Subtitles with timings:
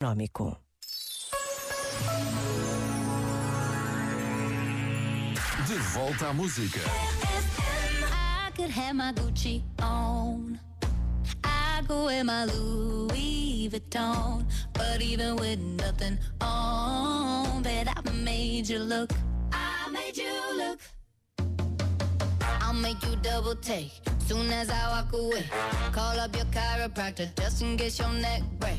[0.00, 0.56] económico.
[5.66, 6.78] De volta à música.
[8.12, 10.60] I could have my Gucci on.
[11.44, 14.46] I go wear my Louis Vuitton.
[14.72, 19.10] But even with nothing on, bet I made you look.
[19.52, 20.80] I made you look.
[22.60, 23.90] I'll make you double take.
[24.28, 25.44] Soon as I walk away,
[25.90, 28.78] call up your chiropractor just in case your neck break.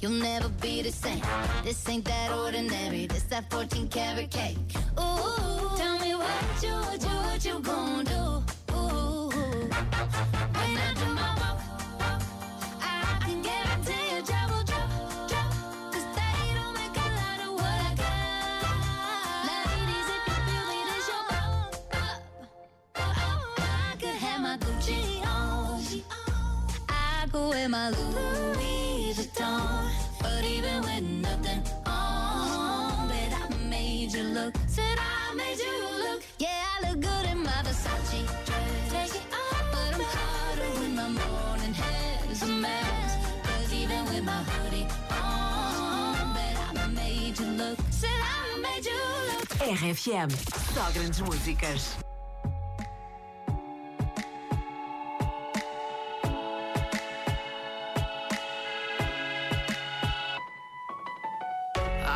[0.00, 1.22] you'll never be the same.
[1.62, 3.06] This ain't that ordinary.
[3.06, 4.56] This that 14 karat cake.
[4.98, 8.74] Ooh, tell me what you, what you, what you gonna do?
[8.74, 12.22] Ooh, when I do my walk,
[12.80, 13.84] I can drop,
[16.74, 19.44] make a lot of what I got.
[19.52, 20.76] If you
[21.10, 21.74] your bop.
[22.96, 26.02] Oh, I could have my Gucci on.
[26.88, 28.59] I go wear my Louis
[29.40, 29.90] Vuitton.
[30.20, 34.54] But even with nothing on, bet I made you look.
[34.66, 35.74] Said I made you
[36.04, 36.22] look.
[36.38, 38.92] Yeah, I look good in my Versace dress.
[38.92, 43.16] Take it off, but I'm hotter when my morning hair's a mess.
[43.44, 47.78] Cause even with my hoodie on, bet I made you look.
[47.90, 49.48] Said I made you look.
[49.58, 50.28] RFM.
[50.74, 52.09] Só grandes músicas.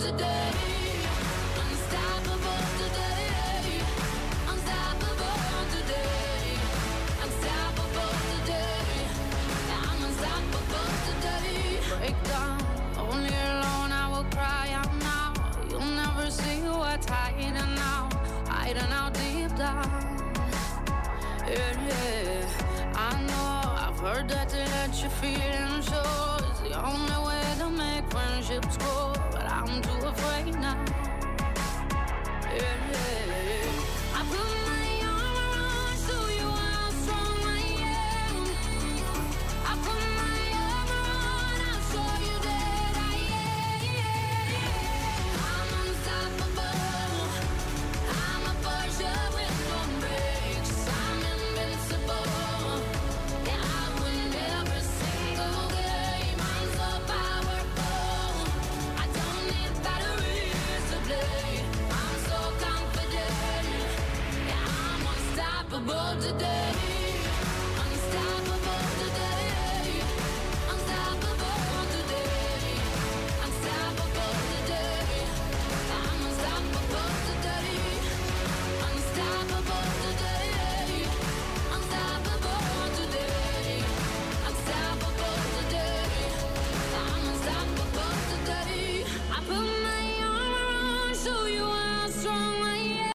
[0.00, 0.70] That
[24.50, 28.99] to let your feelings show is the only way to make friendships grow.
[65.90, 66.59] Unstoppable today.